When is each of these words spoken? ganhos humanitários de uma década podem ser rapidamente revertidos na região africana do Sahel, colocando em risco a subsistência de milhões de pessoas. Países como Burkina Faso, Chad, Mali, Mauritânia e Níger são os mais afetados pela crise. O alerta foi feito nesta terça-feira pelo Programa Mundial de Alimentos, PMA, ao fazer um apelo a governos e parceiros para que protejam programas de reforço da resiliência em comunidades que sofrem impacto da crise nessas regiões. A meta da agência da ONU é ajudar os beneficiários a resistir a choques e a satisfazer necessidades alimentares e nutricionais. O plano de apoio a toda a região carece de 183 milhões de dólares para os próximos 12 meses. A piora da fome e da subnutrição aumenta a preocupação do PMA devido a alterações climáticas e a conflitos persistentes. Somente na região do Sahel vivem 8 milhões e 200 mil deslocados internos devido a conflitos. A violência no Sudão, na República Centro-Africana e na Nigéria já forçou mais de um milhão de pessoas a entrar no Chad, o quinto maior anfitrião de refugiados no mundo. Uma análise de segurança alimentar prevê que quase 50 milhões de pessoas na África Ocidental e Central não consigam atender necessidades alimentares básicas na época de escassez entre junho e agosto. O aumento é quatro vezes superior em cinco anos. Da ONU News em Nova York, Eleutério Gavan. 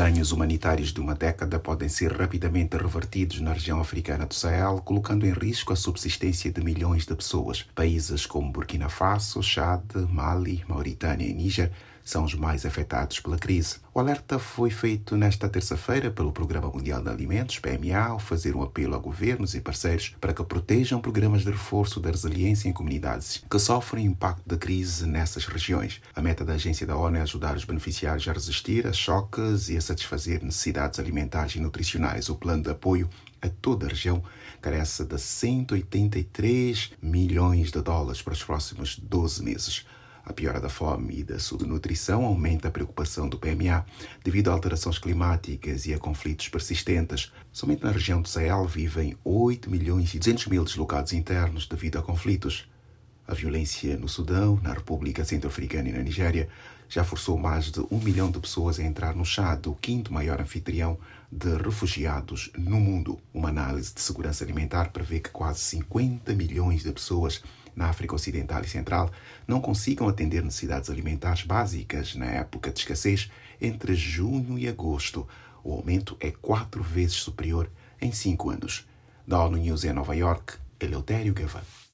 ganhos 0.00 0.32
humanitários 0.32 0.94
de 0.94 0.98
uma 0.98 1.14
década 1.14 1.58
podem 1.58 1.86
ser 1.86 2.10
rapidamente 2.10 2.74
revertidos 2.74 3.38
na 3.38 3.52
região 3.52 3.78
africana 3.78 4.24
do 4.24 4.32
Sahel, 4.32 4.80
colocando 4.82 5.26
em 5.26 5.30
risco 5.30 5.74
a 5.74 5.76
subsistência 5.76 6.50
de 6.50 6.64
milhões 6.64 7.04
de 7.04 7.14
pessoas. 7.14 7.66
Países 7.74 8.24
como 8.24 8.50
Burkina 8.50 8.88
Faso, 8.88 9.42
Chad, 9.42 9.84
Mali, 10.08 10.64
Mauritânia 10.66 11.26
e 11.26 11.34
Níger 11.34 11.70
são 12.10 12.24
os 12.24 12.34
mais 12.34 12.66
afetados 12.66 13.20
pela 13.20 13.38
crise. 13.38 13.76
O 13.94 14.00
alerta 14.00 14.38
foi 14.38 14.68
feito 14.68 15.16
nesta 15.16 15.48
terça-feira 15.48 16.10
pelo 16.10 16.32
Programa 16.32 16.68
Mundial 16.68 17.00
de 17.00 17.08
Alimentos, 17.08 17.60
PMA, 17.60 17.96
ao 17.96 18.18
fazer 18.18 18.56
um 18.56 18.62
apelo 18.62 18.96
a 18.96 18.98
governos 18.98 19.54
e 19.54 19.60
parceiros 19.60 20.16
para 20.20 20.34
que 20.34 20.42
protejam 20.42 21.00
programas 21.00 21.42
de 21.42 21.52
reforço 21.52 22.00
da 22.00 22.10
resiliência 22.10 22.68
em 22.68 22.72
comunidades 22.72 23.44
que 23.48 23.58
sofrem 23.60 24.06
impacto 24.06 24.42
da 24.44 24.56
crise 24.56 25.06
nessas 25.06 25.46
regiões. 25.46 26.00
A 26.14 26.20
meta 26.20 26.44
da 26.44 26.54
agência 26.54 26.84
da 26.84 26.96
ONU 26.96 27.16
é 27.16 27.20
ajudar 27.20 27.56
os 27.56 27.64
beneficiários 27.64 28.26
a 28.26 28.32
resistir 28.32 28.88
a 28.88 28.92
choques 28.92 29.68
e 29.68 29.76
a 29.76 29.80
satisfazer 29.80 30.42
necessidades 30.42 30.98
alimentares 30.98 31.54
e 31.54 31.60
nutricionais. 31.60 32.28
O 32.28 32.34
plano 32.34 32.64
de 32.64 32.70
apoio 32.70 33.08
a 33.40 33.48
toda 33.48 33.86
a 33.86 33.88
região 33.88 34.22
carece 34.60 35.04
de 35.04 35.18
183 35.18 36.92
milhões 37.00 37.70
de 37.70 37.80
dólares 37.80 38.20
para 38.20 38.32
os 38.32 38.42
próximos 38.42 38.98
12 38.98 39.44
meses. 39.44 39.86
A 40.30 40.32
piora 40.32 40.60
da 40.60 40.68
fome 40.68 41.18
e 41.18 41.24
da 41.24 41.40
subnutrição 41.40 42.24
aumenta 42.24 42.68
a 42.68 42.70
preocupação 42.70 43.28
do 43.28 43.36
PMA 43.36 43.84
devido 44.22 44.48
a 44.48 44.52
alterações 44.52 44.96
climáticas 44.96 45.86
e 45.86 45.92
a 45.92 45.98
conflitos 45.98 46.48
persistentes. 46.48 47.32
Somente 47.50 47.82
na 47.82 47.90
região 47.90 48.22
do 48.22 48.28
Sahel 48.28 48.64
vivem 48.64 49.16
8 49.24 49.68
milhões 49.68 50.14
e 50.14 50.20
200 50.20 50.46
mil 50.46 50.62
deslocados 50.62 51.12
internos 51.12 51.66
devido 51.66 51.98
a 51.98 52.02
conflitos. 52.02 52.70
A 53.30 53.34
violência 53.34 53.96
no 53.96 54.08
Sudão, 54.08 54.58
na 54.60 54.72
República 54.72 55.24
Centro-Africana 55.24 55.88
e 55.88 55.92
na 55.92 56.02
Nigéria 56.02 56.48
já 56.88 57.04
forçou 57.04 57.38
mais 57.38 57.70
de 57.70 57.78
um 57.88 58.00
milhão 58.00 58.28
de 58.28 58.40
pessoas 58.40 58.80
a 58.80 58.82
entrar 58.82 59.14
no 59.14 59.24
Chad, 59.24 59.68
o 59.68 59.74
quinto 59.76 60.12
maior 60.12 60.40
anfitrião 60.40 60.98
de 61.30 61.56
refugiados 61.58 62.50
no 62.58 62.80
mundo. 62.80 63.20
Uma 63.32 63.50
análise 63.50 63.94
de 63.94 64.00
segurança 64.00 64.42
alimentar 64.42 64.90
prevê 64.90 65.20
que 65.20 65.30
quase 65.30 65.60
50 65.60 66.34
milhões 66.34 66.82
de 66.82 66.90
pessoas 66.90 67.40
na 67.76 67.86
África 67.86 68.16
Ocidental 68.16 68.62
e 68.62 68.68
Central 68.68 69.12
não 69.46 69.60
consigam 69.60 70.08
atender 70.08 70.42
necessidades 70.42 70.90
alimentares 70.90 71.44
básicas 71.44 72.16
na 72.16 72.26
época 72.26 72.72
de 72.72 72.80
escassez 72.80 73.30
entre 73.60 73.94
junho 73.94 74.58
e 74.58 74.66
agosto. 74.66 75.24
O 75.62 75.72
aumento 75.72 76.16
é 76.18 76.32
quatro 76.32 76.82
vezes 76.82 77.14
superior 77.14 77.70
em 78.02 78.10
cinco 78.10 78.50
anos. 78.50 78.88
Da 79.24 79.44
ONU 79.44 79.56
News 79.56 79.84
em 79.84 79.92
Nova 79.92 80.16
York, 80.16 80.54
Eleutério 80.80 81.32
Gavan. 81.32 81.62